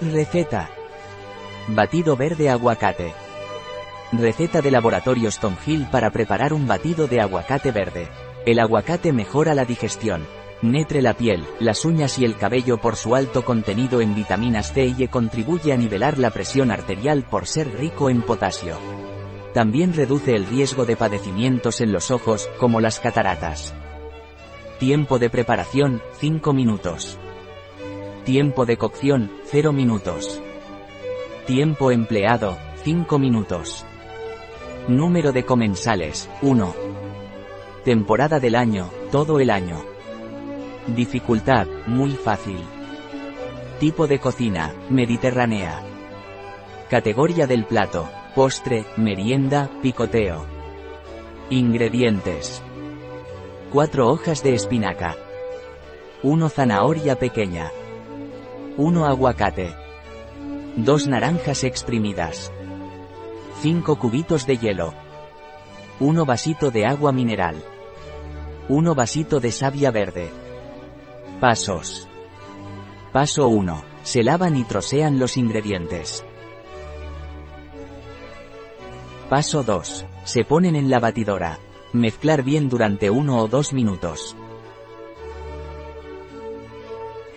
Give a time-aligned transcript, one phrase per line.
[0.00, 0.68] Receta.
[1.68, 3.14] Batido verde aguacate.
[4.12, 8.08] Receta de Laboratorios Tom Hill para preparar un batido de aguacate verde.
[8.44, 10.26] El aguacate mejora la digestión.
[10.60, 14.84] Netre la piel, las uñas y el cabello por su alto contenido en vitaminas C
[14.98, 18.76] y E contribuye a nivelar la presión arterial por ser rico en potasio.
[19.54, 23.72] También reduce el riesgo de padecimientos en los ojos, como las cataratas.
[24.78, 27.18] Tiempo de preparación, 5 minutos.
[28.26, 30.42] Tiempo de cocción, 0 minutos.
[31.46, 33.86] Tiempo empleado, 5 minutos.
[34.88, 36.74] Número de comensales, 1.
[37.84, 39.76] Temporada del año, todo el año.
[40.88, 42.58] Dificultad, muy fácil.
[43.78, 45.84] Tipo de cocina, mediterránea.
[46.90, 50.44] Categoría del plato, postre, merienda, picoteo.
[51.48, 52.60] Ingredientes.
[53.72, 55.14] 4 hojas de espinaca.
[56.24, 57.70] 1 zanahoria pequeña.
[58.78, 59.74] 1 aguacate.
[60.76, 62.52] 2 naranjas exprimidas.
[63.62, 64.92] 5 cubitos de hielo.
[65.98, 67.56] 1 vasito de agua mineral.
[68.68, 70.30] 1 vasito de savia verde.
[71.40, 72.06] Pasos.
[73.14, 73.82] Paso 1.
[74.02, 76.22] Se lavan y trocean los ingredientes.
[79.30, 80.04] Paso 2.
[80.24, 81.58] Se ponen en la batidora.
[81.94, 84.36] Mezclar bien durante 1 o 2 minutos.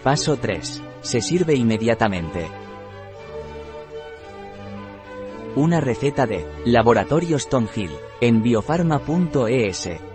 [0.03, 0.81] Paso 3.
[1.01, 2.47] Se sirve inmediatamente.
[5.57, 7.91] Una receta de Laboratorios Tom Hill
[8.21, 10.08] en biofarma.es.